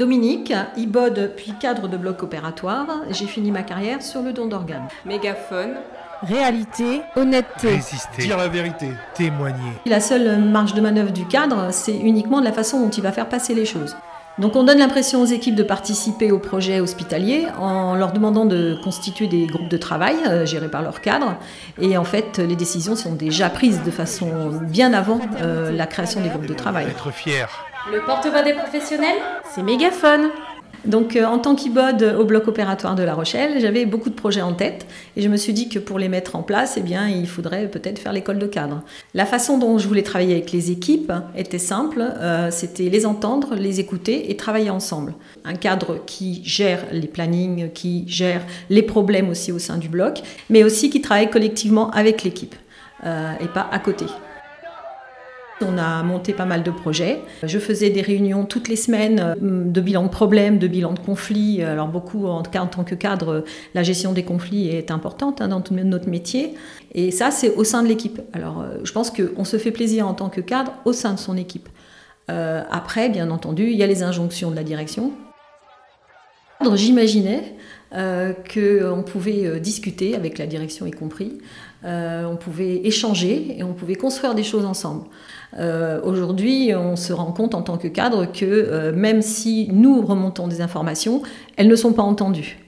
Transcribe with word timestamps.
Dominique, 0.00 0.54
IBOD 0.78 1.32
puis 1.36 1.52
cadre 1.60 1.86
de 1.86 1.98
bloc 1.98 2.22
opératoire. 2.22 2.86
J'ai 3.10 3.26
fini 3.26 3.50
ma 3.50 3.62
carrière 3.62 4.00
sur 4.00 4.22
le 4.22 4.32
don 4.32 4.46
d'organes. 4.46 4.88
Mégaphone. 5.04 5.74
Réalité, 6.22 7.02
honnêteté. 7.16 7.68
Résister. 7.68 8.22
Dire 8.22 8.38
la 8.38 8.48
vérité. 8.48 8.88
Témoigner. 9.12 9.72
La 9.84 10.00
seule 10.00 10.40
marge 10.40 10.72
de 10.72 10.80
manœuvre 10.80 11.12
du 11.12 11.26
cadre, 11.26 11.68
c'est 11.70 11.94
uniquement 11.94 12.40
de 12.40 12.46
la 12.46 12.52
façon 12.52 12.80
dont 12.80 12.88
il 12.88 13.02
va 13.02 13.12
faire 13.12 13.28
passer 13.28 13.52
les 13.52 13.66
choses. 13.66 13.94
Donc 14.38 14.56
on 14.56 14.64
donne 14.64 14.78
l'impression 14.78 15.20
aux 15.20 15.26
équipes 15.26 15.54
de 15.54 15.62
participer 15.62 16.32
au 16.32 16.38
projet 16.38 16.80
hospitalier 16.80 17.48
en 17.58 17.94
leur 17.94 18.12
demandant 18.12 18.46
de 18.46 18.78
constituer 18.82 19.26
des 19.26 19.46
groupes 19.46 19.68
de 19.68 19.76
travail 19.76 20.16
euh, 20.26 20.46
gérés 20.46 20.70
par 20.70 20.80
leur 20.80 21.02
cadre. 21.02 21.36
Et 21.78 21.98
en 21.98 22.04
fait, 22.04 22.38
les 22.38 22.56
décisions 22.56 22.96
sont 22.96 23.14
déjà 23.14 23.50
prises 23.50 23.82
de 23.82 23.90
façon 23.90 24.30
bien 24.62 24.94
avant 24.94 25.20
euh, 25.42 25.70
la 25.70 25.86
création 25.86 26.22
des 26.22 26.30
groupes 26.30 26.46
de 26.46 26.54
travail. 26.54 26.86
Être 26.86 27.10
fier. 27.10 27.69
Le 27.88 28.04
porte-voix 28.04 28.42
des 28.42 28.52
professionnels 28.52 29.16
C'est 29.54 29.62
mégaphone. 29.62 30.28
Donc 30.84 31.16
euh, 31.16 31.24
en 31.24 31.38
tant 31.38 31.54
qu'IBOD 31.54 32.14
au 32.18 32.24
bloc 32.24 32.46
opératoire 32.46 32.94
de 32.94 33.02
La 33.02 33.14
Rochelle, 33.14 33.58
j'avais 33.58 33.86
beaucoup 33.86 34.10
de 34.10 34.14
projets 34.14 34.42
en 34.42 34.52
tête 34.52 34.86
et 35.16 35.22
je 35.22 35.28
me 35.28 35.36
suis 35.36 35.54
dit 35.54 35.68
que 35.70 35.78
pour 35.78 35.98
les 35.98 36.08
mettre 36.08 36.36
en 36.36 36.42
place, 36.42 36.76
eh 36.76 36.82
bien, 36.82 37.08
il 37.08 37.26
faudrait 37.26 37.68
peut-être 37.68 37.98
faire 37.98 38.12
l'école 38.12 38.38
de 38.38 38.46
cadre. 38.46 38.82
La 39.14 39.24
façon 39.24 39.56
dont 39.56 39.78
je 39.78 39.88
voulais 39.88 40.02
travailler 40.02 40.34
avec 40.34 40.52
les 40.52 40.70
équipes 40.70 41.12
était 41.34 41.58
simple, 41.58 42.02
euh, 42.02 42.50
c'était 42.50 42.90
les 42.90 43.06
entendre, 43.06 43.54
les 43.54 43.80
écouter 43.80 44.30
et 44.30 44.36
travailler 44.36 44.70
ensemble. 44.70 45.14
Un 45.44 45.54
cadre 45.54 46.04
qui 46.04 46.42
gère 46.44 46.84
les 46.92 47.08
plannings, 47.08 47.72
qui 47.72 48.04
gère 48.06 48.42
les 48.68 48.82
problèmes 48.82 49.30
aussi 49.30 49.52
au 49.52 49.58
sein 49.58 49.78
du 49.78 49.88
bloc, 49.88 50.20
mais 50.50 50.64
aussi 50.64 50.90
qui 50.90 51.00
travaille 51.00 51.30
collectivement 51.30 51.90
avec 51.90 52.24
l'équipe 52.24 52.54
euh, 53.06 53.32
et 53.40 53.48
pas 53.48 53.68
à 53.72 53.78
côté. 53.78 54.04
On 55.62 55.76
a 55.76 56.02
monté 56.02 56.32
pas 56.32 56.46
mal 56.46 56.62
de 56.62 56.70
projets. 56.70 57.20
Je 57.42 57.58
faisais 57.58 57.90
des 57.90 58.00
réunions 58.00 58.44
toutes 58.46 58.68
les 58.68 58.76
semaines 58.76 59.20
euh, 59.20 59.34
de 59.40 59.80
bilan 59.80 60.04
de 60.04 60.08
problèmes, 60.08 60.58
de 60.58 60.66
bilan 60.66 60.92
de 60.92 60.98
conflits. 60.98 61.62
Alors 61.62 61.88
beaucoup, 61.88 62.26
en, 62.26 62.42
en 62.42 62.66
tant 62.66 62.84
que 62.84 62.94
cadre, 62.94 63.44
la 63.74 63.82
gestion 63.82 64.12
des 64.12 64.22
conflits 64.22 64.68
est 64.68 64.90
importante 64.90 65.40
hein, 65.40 65.48
dans 65.48 65.60
tout 65.60 65.74
notre 65.74 66.08
métier. 66.08 66.54
Et 66.94 67.10
ça, 67.10 67.30
c'est 67.30 67.54
au 67.56 67.64
sein 67.64 67.82
de 67.82 67.88
l'équipe. 67.88 68.20
Alors 68.32 68.60
euh, 68.60 68.78
je 68.84 68.92
pense 68.92 69.10
qu'on 69.10 69.44
se 69.44 69.56
fait 69.58 69.70
plaisir 69.70 70.06
en 70.06 70.14
tant 70.14 70.28
que 70.28 70.40
cadre 70.40 70.72
au 70.84 70.92
sein 70.92 71.12
de 71.12 71.18
son 71.18 71.36
équipe. 71.36 71.68
Euh, 72.30 72.62
après, 72.70 73.08
bien 73.08 73.30
entendu, 73.30 73.64
il 73.70 73.76
y 73.76 73.82
a 73.82 73.86
les 73.86 74.02
injonctions 74.02 74.50
de 74.50 74.56
la 74.56 74.62
direction. 74.62 75.12
J'imaginais 76.74 77.54
euh, 77.94 78.32
qu'on 78.32 79.02
pouvait 79.02 79.46
euh, 79.46 79.58
discuter, 79.58 80.14
avec 80.14 80.38
la 80.38 80.46
direction 80.46 80.86
y 80.86 80.90
compris, 80.90 81.38
euh, 81.84 82.24
on 82.24 82.36
pouvait 82.36 82.82
échanger 82.84 83.56
et 83.58 83.64
on 83.64 83.72
pouvait 83.72 83.94
construire 83.94 84.34
des 84.34 84.42
choses 84.42 84.64
ensemble. 84.64 85.04
Euh, 85.58 86.00
Aujourd'hui, 86.04 86.72
on 86.74 86.96
se 86.96 87.12
rend 87.12 87.32
compte 87.32 87.54
en 87.54 87.62
tant 87.62 87.78
que 87.78 87.88
cadre 87.88 88.26
que 88.26 88.44
euh, 88.44 88.92
même 88.92 89.22
si 89.22 89.68
nous 89.72 90.02
remontons 90.02 90.46
des 90.46 90.60
informations, 90.60 91.22
elles 91.56 91.68
ne 91.68 91.76
sont 91.76 91.92
pas 91.92 92.02
entendues. 92.02 92.58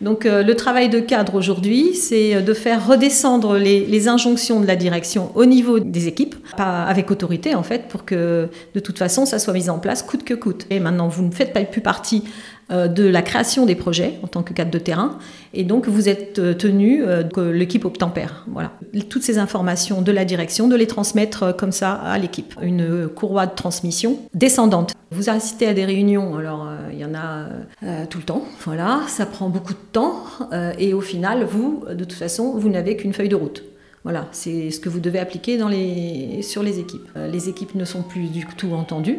Donc 0.00 0.26
euh, 0.26 0.42
le 0.42 0.56
travail 0.56 0.88
de 0.88 0.98
cadre 0.98 1.36
aujourd'hui, 1.36 1.94
c'est 1.94 2.42
de 2.42 2.54
faire 2.54 2.88
redescendre 2.88 3.56
les, 3.56 4.08
injonctions 4.08 4.60
de 4.60 4.66
la 4.66 4.74
direction 4.74 5.30
au 5.36 5.44
niveau 5.44 5.78
des 5.78 6.08
équipes, 6.08 6.34
avec 6.58 7.10
autorité 7.12 7.54
en 7.54 7.62
fait, 7.62 7.86
pour 7.86 8.04
que 8.04 8.48
de 8.74 8.80
toute 8.80 8.98
façon 8.98 9.26
ça 9.26 9.38
soit 9.38 9.52
mis 9.52 9.70
en 9.70 9.78
place 9.78 10.02
coûte 10.02 10.24
que 10.24 10.34
coûte. 10.34 10.66
Et 10.70 10.80
maintenant, 10.80 11.06
vous 11.06 11.22
ne 11.22 11.30
faites 11.30 11.52
pas 11.52 11.62
plus 11.62 11.82
partie 11.82 12.24
euh, 12.24 12.61
de 12.72 13.04
la 13.04 13.22
création 13.22 13.66
des 13.66 13.74
projets 13.74 14.18
en 14.22 14.26
tant 14.26 14.42
que 14.42 14.52
cadre 14.52 14.70
de 14.70 14.78
terrain. 14.78 15.18
Et 15.54 15.64
donc, 15.64 15.88
vous 15.88 16.08
êtes 16.08 16.38
euh, 16.38 16.54
tenu, 16.54 17.02
euh, 17.02 17.22
que 17.22 17.40
l'équipe 17.40 17.84
obtempère. 17.84 18.44
Voilà. 18.50 18.72
Toutes 19.08 19.22
ces 19.22 19.38
informations 19.38 20.02
de 20.02 20.12
la 20.12 20.24
direction, 20.24 20.68
de 20.68 20.76
les 20.76 20.86
transmettre 20.86 21.54
comme 21.56 21.72
ça 21.72 21.92
à 21.92 22.18
l'équipe. 22.18 22.54
Une 22.62 23.08
courroie 23.08 23.46
de 23.46 23.54
transmission 23.54 24.18
descendante. 24.34 24.94
Vous 25.10 25.28
assistez 25.28 25.66
à 25.66 25.74
des 25.74 25.84
réunions, 25.84 26.36
alors 26.36 26.66
il 26.90 26.98
y 26.98 27.04
en 27.04 27.14
a 27.14 27.48
euh, 27.82 28.06
tout 28.08 28.18
le 28.18 28.24
temps, 28.24 28.44
voilà, 28.64 29.02
ça 29.08 29.26
prend 29.26 29.48
beaucoup 29.48 29.72
de 29.72 29.78
temps, 29.92 30.24
euh, 30.52 30.72
et 30.78 30.94
au 30.94 31.00
final, 31.00 31.44
vous, 31.44 31.84
de 31.88 32.04
toute 32.04 32.12
façon, 32.12 32.56
vous 32.56 32.68
n'avez 32.68 32.96
qu'une 32.96 33.12
feuille 33.12 33.28
de 33.28 33.36
route. 33.36 33.64
Voilà, 34.04 34.28
c'est 34.32 34.70
ce 34.70 34.80
que 34.80 34.88
vous 34.88 35.00
devez 35.00 35.18
appliquer 35.18 35.58
dans 35.58 35.68
les, 35.68 36.42
sur 36.42 36.62
les 36.62 36.78
équipes. 36.78 37.08
Euh, 37.16 37.28
les 37.28 37.48
équipes 37.48 37.74
ne 37.74 37.84
sont 37.84 38.02
plus 38.02 38.28
du 38.28 38.46
tout 38.56 38.72
entendues. 38.72 39.18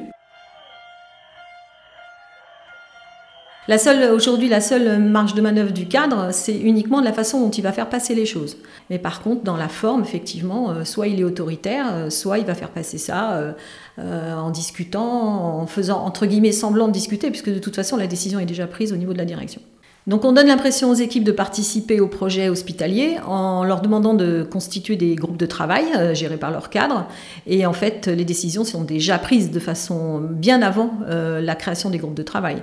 La 3.70 3.78
seule, 3.78 4.12
aujourd'hui, 4.12 4.50
la 4.50 4.60
seule 4.60 5.00
marge 5.00 5.36
de 5.36 5.42
manœuvre 5.42 5.72
du 5.72 5.88
cadre, 5.88 6.30
c'est 6.32 6.58
uniquement 6.58 7.00
de 7.00 7.06
la 7.06 7.14
façon 7.14 7.40
dont 7.40 7.50
il 7.50 7.64
va 7.64 7.72
faire 7.72 7.88
passer 7.88 8.14
les 8.14 8.26
choses. 8.26 8.58
Mais 8.90 9.00
par 9.00 9.22
contre, 9.22 9.44
dans 9.44 9.56
la 9.56 9.70
forme, 9.70 10.02
effectivement, 10.02 10.72
euh, 10.72 10.84
soit 10.84 11.08
il 11.08 11.22
est 11.22 11.24
autoritaire, 11.24 11.86
euh, 11.94 12.10
soit 12.10 12.40
il 12.40 12.46
va 12.46 12.56
faire 12.56 12.72
passer 12.72 12.98
ça 12.98 13.54
euh, 14.00 14.36
en 14.36 14.50
discutant, 14.50 15.62
en 15.62 15.66
faisant, 15.66 16.04
entre 16.04 16.26
guillemets, 16.26 16.52
semblant 16.52 16.88
de 16.90 16.92
discuter, 16.92 17.30
puisque 17.30 17.54
de 17.54 17.60
toute 17.60 17.76
façon, 17.76 17.96
la 17.96 18.08
décision 18.08 18.38
est 18.38 18.46
déjà 18.46 18.68
prise 18.68 18.92
au 18.92 18.98
niveau 18.98 19.14
de 19.14 19.18
la 19.18 19.26
direction. 19.26 19.62
Donc 20.08 20.26
on 20.26 20.34
donne 20.34 20.48
l'impression 20.48 20.90
aux 20.90 20.96
équipes 20.96 21.24
de 21.24 21.32
participer 21.32 22.02
au 22.02 22.10
projet 22.10 22.50
hospitalier 22.50 23.16
en 23.26 23.64
leur 23.64 23.80
demandant 23.80 24.14
de 24.14 24.44
constituer 24.44 24.98
des 24.98 25.16
groupes 25.16 25.38
de 25.38 25.46
travail 25.46 25.86
gérés 26.14 26.36
par 26.36 26.52
leur 26.52 26.70
cadre. 26.70 27.08
Et 27.48 27.66
en 27.66 27.72
fait, 27.72 28.08
les 28.08 28.26
décisions 28.26 28.66
sont 28.66 28.84
déjà 28.84 29.18
prises 29.18 29.50
de 29.50 29.62
façon 29.62 30.20
bien 30.20 30.62
avant 30.62 30.92
la 31.08 31.56
création 31.56 31.90
des 31.90 32.00
groupes 32.00 32.16
de 32.16 32.24
travail. 32.24 32.62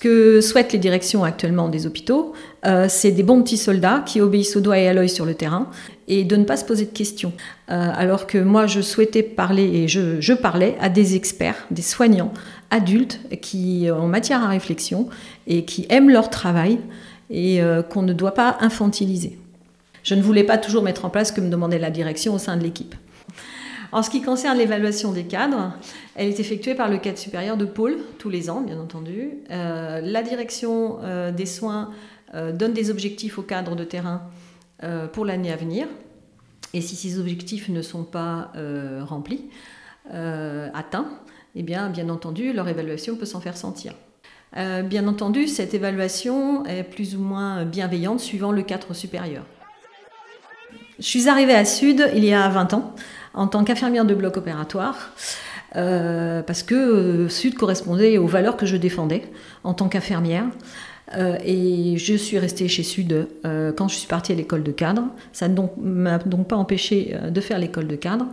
Ce 0.00 0.08
que 0.08 0.40
souhaitent 0.40 0.72
les 0.72 0.78
directions 0.78 1.24
actuellement 1.24 1.68
des 1.68 1.86
hôpitaux, 1.86 2.32
euh, 2.64 2.86
c'est 2.88 3.10
des 3.10 3.22
bons 3.22 3.42
petits 3.42 3.58
soldats 3.58 4.02
qui 4.06 4.22
obéissent 4.22 4.56
au 4.56 4.62
doigt 4.62 4.78
et 4.78 4.88
à 4.88 4.94
l'œil 4.94 5.10
sur 5.10 5.26
le 5.26 5.34
terrain 5.34 5.68
et 6.08 6.24
de 6.24 6.36
ne 6.36 6.44
pas 6.44 6.56
se 6.56 6.64
poser 6.64 6.86
de 6.86 6.90
questions. 6.90 7.34
Euh, 7.70 7.90
alors 7.94 8.26
que 8.26 8.38
moi, 8.38 8.66
je 8.66 8.80
souhaitais 8.80 9.22
parler 9.22 9.64
et 9.64 9.88
je, 9.88 10.32
parlais 10.32 10.74
à 10.80 10.88
des 10.88 11.16
experts, 11.16 11.66
des 11.70 11.82
soignants, 11.82 12.32
adultes 12.70 13.20
qui 13.42 13.88
ont 13.94 14.06
matière 14.06 14.42
à 14.42 14.48
réflexion 14.48 15.10
et 15.46 15.66
qui 15.66 15.84
aiment 15.90 16.08
leur 16.08 16.30
travail 16.30 16.78
et 17.28 17.60
euh, 17.60 17.82
qu'on 17.82 18.00
ne 18.00 18.14
doit 18.14 18.32
pas 18.32 18.56
infantiliser. 18.62 19.38
Je 20.02 20.14
ne 20.14 20.22
voulais 20.22 20.44
pas 20.44 20.56
toujours 20.56 20.82
mettre 20.82 21.04
en 21.04 21.10
place 21.10 21.28
ce 21.28 21.34
que 21.34 21.42
me 21.42 21.50
demandait 21.50 21.78
la 21.78 21.90
direction 21.90 22.32
au 22.32 22.38
sein 22.38 22.56
de 22.56 22.62
l'équipe. 22.62 22.94
En 23.92 24.02
ce 24.02 24.10
qui 24.10 24.22
concerne 24.22 24.56
l'évaluation 24.56 25.12
des 25.12 25.24
cadres, 25.24 25.72
elle 26.14 26.28
est 26.28 26.38
effectuée 26.38 26.74
par 26.74 26.88
le 26.88 26.98
cadre 26.98 27.18
supérieur 27.18 27.56
de 27.56 27.64
pôle 27.64 27.98
tous 28.18 28.30
les 28.30 28.48
ans, 28.48 28.60
bien 28.60 28.78
entendu. 28.78 29.30
Euh, 29.50 30.00
la 30.00 30.22
direction 30.22 30.98
euh, 31.02 31.32
des 31.32 31.46
soins 31.46 31.90
euh, 32.34 32.52
donne 32.52 32.72
des 32.72 32.90
objectifs 32.90 33.38
aux 33.38 33.42
cadres 33.42 33.74
de 33.74 33.84
terrain 33.84 34.22
pour 35.12 35.26
l'année 35.26 35.52
à 35.52 35.56
venir. 35.56 35.86
Et 36.72 36.80
si 36.80 36.96
ces 36.96 37.18
objectifs 37.18 37.68
ne 37.68 37.82
sont 37.82 38.02
pas 38.02 38.50
remplis, 39.02 39.44
atteints, 40.08 41.06
eh 41.54 41.62
bien, 41.62 41.90
bien 41.90 42.08
entendu, 42.08 42.54
leur 42.54 42.66
évaluation 42.66 43.14
peut 43.16 43.26
s'en 43.26 43.42
faire 43.42 43.58
sentir. 43.58 43.92
Bien 44.56 45.06
entendu, 45.06 45.48
cette 45.48 45.74
évaluation 45.74 46.64
est 46.64 46.82
plus 46.82 47.14
ou 47.14 47.20
moins 47.20 47.66
bienveillante 47.66 48.20
suivant 48.20 48.52
le 48.52 48.62
cadre 48.62 48.94
supérieur. 48.94 49.44
Je 50.98 51.04
suis 51.04 51.28
arrivée 51.28 51.54
à 51.54 51.66
Sud 51.66 52.10
il 52.14 52.24
y 52.24 52.32
a 52.32 52.48
20 52.48 52.72
ans 52.72 52.94
en 53.34 53.46
tant 53.46 53.64
qu'infirmière 53.64 54.04
de 54.04 54.14
bloc 54.14 54.36
opératoire. 54.36 55.10
Euh, 55.76 56.42
parce 56.42 56.62
que 56.62 56.74
euh, 56.74 57.28
Sud 57.28 57.54
correspondait 57.54 58.18
aux 58.18 58.26
valeurs 58.26 58.56
que 58.56 58.66
je 58.66 58.76
défendais 58.76 59.22
en 59.64 59.74
tant 59.74 59.88
qu'infirmière. 59.88 60.46
Euh, 61.16 61.36
et 61.44 61.96
je 61.96 62.14
suis 62.14 62.38
restée 62.38 62.68
chez 62.68 62.84
Sud 62.84 63.26
quand 63.76 63.88
je 63.88 63.96
suis 63.96 64.06
partie 64.06 64.32
à 64.32 64.34
l'école 64.34 64.62
de 64.62 64.72
cadre. 64.72 65.04
Ça 65.32 65.48
ne 65.48 65.60
m'a 65.80 66.18
donc, 66.18 66.48
pas 66.48 66.56
empêché 66.56 67.14
euh, 67.14 67.30
de 67.30 67.40
faire 67.40 67.58
l'école 67.58 67.86
de 67.86 67.96
cadre. 67.96 68.26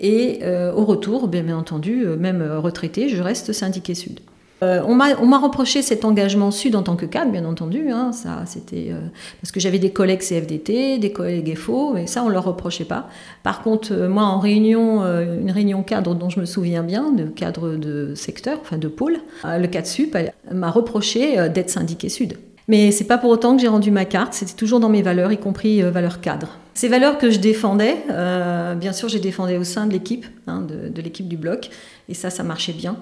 Et 0.00 0.40
au 0.74 0.84
retour, 0.84 1.28
bien 1.28 1.56
entendu, 1.56 2.04
même 2.18 2.42
retraitée, 2.42 3.08
je 3.08 3.22
reste 3.22 3.52
syndiquée 3.52 3.94
Sud. 3.94 4.18
Euh, 4.62 4.80
on 4.86 4.94
m'a 4.94 5.38
reproché 5.38 5.82
cet 5.82 6.04
engagement 6.04 6.50
sud 6.50 6.76
en 6.76 6.82
tant 6.82 6.96
que 6.96 7.06
cadre, 7.06 7.32
bien 7.32 7.44
entendu. 7.44 7.90
Hein, 7.90 8.12
ça, 8.12 8.44
c'était 8.46 8.88
euh, 8.90 9.00
parce 9.40 9.50
que 9.50 9.60
j'avais 9.60 9.78
des 9.78 9.90
collègues 9.90 10.20
CFDT, 10.20 10.98
des 10.98 11.12
collègues 11.12 11.56
FO, 11.56 11.92
mais 11.94 12.06
ça, 12.06 12.22
on 12.22 12.28
leur 12.28 12.44
reprochait 12.44 12.84
pas. 12.84 13.08
Par 13.42 13.62
contre, 13.62 13.92
euh, 13.92 14.08
moi, 14.08 14.24
en 14.24 14.38
réunion, 14.38 15.02
euh, 15.02 15.40
une 15.40 15.50
réunion 15.50 15.82
cadre 15.82 16.14
dont 16.14 16.30
je 16.30 16.40
me 16.40 16.44
souviens 16.44 16.82
bien, 16.82 17.10
de 17.10 17.24
cadre 17.24 17.74
de 17.76 18.14
secteur, 18.14 18.58
enfin 18.60 18.78
de 18.78 18.88
pôle, 18.88 19.18
euh, 19.44 19.58
le 19.58 19.66
cadre 19.66 19.86
sup 19.86 20.16
m'a 20.52 20.70
reproché 20.70 21.48
d'être 21.48 21.70
syndiqué 21.70 22.08
sud. 22.08 22.34
Mais 22.72 22.90
c'est 22.90 23.04
pas 23.04 23.18
pour 23.18 23.28
autant 23.28 23.54
que 23.54 23.60
j'ai 23.60 23.68
rendu 23.68 23.90
ma 23.90 24.06
carte. 24.06 24.32
C'était 24.32 24.54
toujours 24.54 24.80
dans 24.80 24.88
mes 24.88 25.02
valeurs, 25.02 25.30
y 25.30 25.36
compris 25.36 25.82
euh, 25.82 25.90
valeurs 25.90 26.22
cadres. 26.22 26.56
Ces 26.72 26.88
valeurs 26.88 27.18
que 27.18 27.30
je 27.30 27.38
défendais, 27.38 27.98
euh, 28.10 28.74
bien 28.74 28.94
sûr, 28.94 29.10
j'ai 29.10 29.18
défendais 29.20 29.58
au 29.58 29.64
sein 29.64 29.86
de 29.86 29.92
l'équipe, 29.92 30.24
hein, 30.46 30.62
de, 30.62 31.02
l'équipe 31.02 31.28
du 31.28 31.36
bloc, 31.36 31.68
et 32.08 32.14
ça, 32.14 32.30
ça 32.30 32.42
marchait 32.44 32.72
bien. 32.72 32.96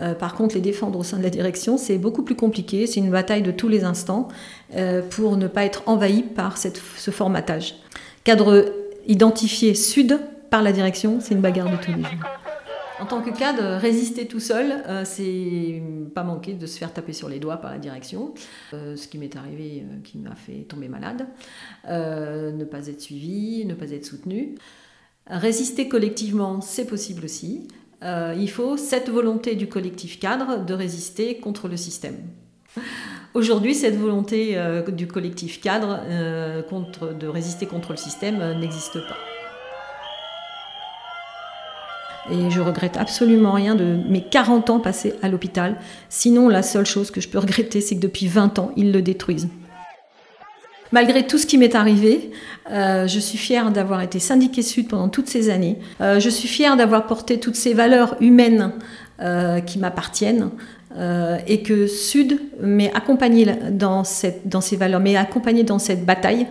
Euh, 0.00 0.14
par 0.14 0.32
contre, 0.34 0.54
les 0.54 0.62
défendre 0.62 0.98
au 0.98 1.02
sein 1.02 1.18
de 1.18 1.22
la 1.22 1.28
direction, 1.28 1.76
c'est 1.76 1.98
beaucoup 1.98 2.22
plus 2.22 2.34
compliqué. 2.34 2.86
C'est 2.86 3.00
une 3.00 3.10
bataille 3.10 3.42
de 3.42 3.50
tous 3.50 3.68
les 3.68 3.84
instants 3.84 4.28
pour 5.10 5.36
ne 5.36 5.48
pas 5.48 5.66
être 5.66 5.82
envahi 5.84 6.22
par 6.22 6.56
ce 6.56 7.10
formatage. 7.10 7.74
Cadre 8.24 8.72
identifié 9.06 9.74
sud 9.74 10.18
par 10.48 10.62
la 10.62 10.72
direction, 10.72 11.18
c'est 11.20 11.34
une 11.34 11.42
bagarre 11.42 11.70
de 11.70 11.76
tous 11.76 11.90
les 11.90 12.04
jours. 12.04 12.49
En 13.00 13.06
tant 13.06 13.22
que 13.22 13.30
cadre, 13.30 13.78
résister 13.78 14.26
tout 14.26 14.40
seul, 14.40 14.84
euh, 14.86 15.04
c'est 15.06 15.82
pas 16.14 16.22
manquer 16.22 16.52
de 16.52 16.66
se 16.66 16.78
faire 16.78 16.92
taper 16.92 17.14
sur 17.14 17.30
les 17.30 17.38
doigts 17.38 17.56
par 17.56 17.70
la 17.70 17.78
direction, 17.78 18.34
euh, 18.74 18.94
ce 18.94 19.08
qui 19.08 19.16
m'est 19.16 19.34
arrivé, 19.36 19.82
euh, 19.82 20.02
qui 20.04 20.18
m'a 20.18 20.34
fait 20.34 20.64
tomber 20.68 20.88
malade, 20.88 21.26
ne 21.88 22.64
pas 22.64 22.88
être 22.88 23.00
suivi, 23.00 23.64
ne 23.64 23.72
pas 23.72 23.90
être 23.90 24.04
soutenu. 24.04 24.54
Résister 25.26 25.88
collectivement, 25.88 26.60
c'est 26.60 26.86
possible 26.86 27.24
aussi. 27.24 27.68
Il 28.02 28.50
faut 28.50 28.76
cette 28.76 29.08
volonté 29.08 29.54
du 29.54 29.68
collectif 29.68 30.18
cadre 30.18 30.64
de 30.64 30.74
résister 30.74 31.38
contre 31.38 31.68
le 31.68 31.76
système. 31.76 32.16
Aujourd'hui, 33.34 33.74
cette 33.74 33.96
volonté 33.96 34.58
du 34.92 35.06
collectif 35.06 35.60
cadre 35.60 36.00
de 37.14 37.26
résister 37.26 37.66
contre 37.66 37.90
le 37.92 37.98
système 37.98 38.58
n'existe 38.58 38.98
pas. 39.06 39.29
Et 42.30 42.50
je 42.50 42.60
regrette 42.60 42.96
absolument 42.96 43.52
rien 43.52 43.74
de 43.74 43.96
mes 44.08 44.22
40 44.22 44.70
ans 44.70 44.80
passés 44.80 45.14
à 45.22 45.28
l'hôpital. 45.28 45.76
Sinon, 46.08 46.48
la 46.48 46.62
seule 46.62 46.86
chose 46.86 47.10
que 47.10 47.20
je 47.20 47.28
peux 47.28 47.38
regretter, 47.38 47.80
c'est 47.80 47.96
que 47.96 48.00
depuis 48.00 48.26
20 48.26 48.58
ans, 48.58 48.72
ils 48.76 48.92
le 48.92 49.00
détruisent. 49.00 49.48
Malgré 50.92 51.24
tout 51.24 51.38
ce 51.38 51.46
qui 51.46 51.56
m'est 51.56 51.74
arrivé, 51.74 52.32
euh, 52.70 53.06
je 53.06 53.20
suis 53.20 53.38
fière 53.38 53.70
d'avoir 53.70 54.02
été 54.02 54.18
syndiquée 54.18 54.62
Sud 54.62 54.88
pendant 54.88 55.08
toutes 55.08 55.28
ces 55.28 55.48
années. 55.48 55.78
Euh, 56.00 56.18
je 56.18 56.28
suis 56.28 56.48
fière 56.48 56.76
d'avoir 56.76 57.06
porté 57.06 57.38
toutes 57.38 57.54
ces 57.54 57.74
valeurs 57.74 58.16
humaines 58.20 58.72
euh, 59.20 59.60
qui 59.60 59.78
m'appartiennent 59.78 60.50
et 61.46 61.62
que 61.62 61.86
Sud 61.86 62.40
m'ait 62.60 62.92
accompagnée 62.96 63.46
dans, 63.70 64.02
ces 64.02 64.76
valeurs, 64.76 64.98
m'ait 64.98 65.14
accompagnée 65.14 65.62
dans 65.62 65.78
cette 65.78 66.04
bataille 66.04 66.48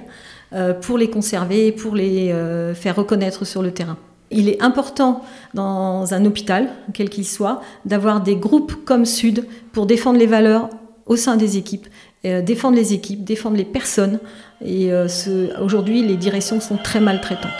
pour 0.81 0.97
les 0.97 1.09
conserver, 1.09 1.73
pour 1.73 1.93
les 1.93 2.33
faire 2.73 2.95
reconnaître 2.95 3.45
sur 3.45 3.61
le 3.61 3.71
terrain. 3.71 3.97
Il 4.31 4.47
est 4.49 4.61
important 4.61 5.23
dans 5.53 6.13
un 6.13 6.25
hôpital, 6.25 6.69
quel 6.93 7.09
qu'il 7.09 7.25
soit, 7.25 7.61
d'avoir 7.85 8.21
des 8.21 8.35
groupes 8.35 8.85
comme 8.85 9.05
Sud 9.05 9.45
pour 9.71 9.85
défendre 9.85 10.19
les 10.19 10.27
valeurs 10.27 10.69
au 11.07 11.15
sein 11.15 11.35
des 11.35 11.57
équipes, 11.57 11.87
euh, 12.25 12.41
défendre 12.41 12.75
les 12.75 12.93
équipes, 12.93 13.23
défendre 13.23 13.57
les 13.57 13.65
personnes. 13.65 14.19
Et 14.63 14.91
euh, 14.91 15.07
aujourd'hui, 15.61 16.03
les 16.03 16.15
directions 16.15 16.61
sont 16.61 16.77
très 16.77 16.99
maltraitantes. 16.99 17.51